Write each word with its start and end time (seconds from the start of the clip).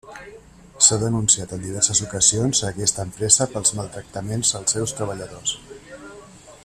S'ha 0.85 0.95
denunciat 1.01 1.53
en 1.57 1.61
diverses 1.65 2.01
ocasions 2.07 2.63
a 2.63 2.71
aquesta 2.71 3.05
empresa 3.09 3.49
pels 3.53 3.75
maltractaments 3.81 4.55
als 4.61 4.75
seus 4.79 4.99
treballadors. 5.01 5.55